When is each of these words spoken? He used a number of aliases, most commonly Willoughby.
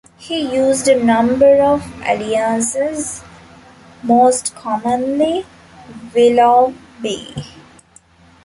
He 0.17 0.51
used 0.55 0.87
a 0.87 0.97
number 0.99 1.61
of 1.61 1.83
aliases, 2.01 3.23
most 4.01 4.55
commonly 4.55 5.45
Willoughby. 6.15 7.35